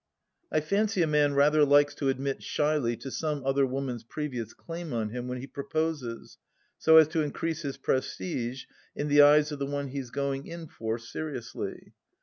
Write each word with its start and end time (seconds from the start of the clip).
I 0.51 0.61
fancy 0.61 1.03
a 1.03 1.05
man 1.05 1.35
rather 1.35 1.63
likes 1.63 1.93
to 1.93 2.09
admit 2.09 2.41
shyly 2.41 2.97
to 2.97 3.11
some 3.11 3.45
other 3.45 3.67
woman's 3.67 4.03
previous 4.03 4.51
claim 4.55 4.93
on 4.93 5.09
him 5.11 5.27
when 5.27 5.37
he 5.39 5.45
proposes, 5.45 6.39
so 6.79 6.97
as 6.97 7.07
to 7.09 7.21
increase 7.21 7.61
his 7.61 7.77
prestige 7.77 8.63
in 8.95 9.09
the 9.09 9.21
eyes 9.21 9.51
of 9.51 9.59
the 9.59 9.67
one 9.67 9.89
he 9.89 9.99
is 9.99 10.09
going 10.09 10.47
in 10.47 10.65
for 10.67 10.97
seriously. 10.97 11.93